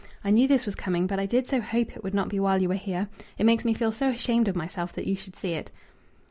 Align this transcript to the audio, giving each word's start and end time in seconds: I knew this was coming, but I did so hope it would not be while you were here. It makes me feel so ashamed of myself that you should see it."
I 0.23 0.31
knew 0.31 0.47
this 0.47 0.65
was 0.65 0.73
coming, 0.73 1.05
but 1.05 1.19
I 1.19 1.27
did 1.27 1.45
so 1.47 1.61
hope 1.61 1.95
it 1.95 2.03
would 2.03 2.15
not 2.15 2.27
be 2.27 2.39
while 2.39 2.59
you 2.59 2.69
were 2.69 2.73
here. 2.73 3.07
It 3.37 3.45
makes 3.45 3.63
me 3.65 3.75
feel 3.75 3.91
so 3.91 4.09
ashamed 4.09 4.47
of 4.47 4.55
myself 4.55 4.93
that 4.93 5.05
you 5.05 5.15
should 5.15 5.35
see 5.35 5.51
it." 5.53 5.71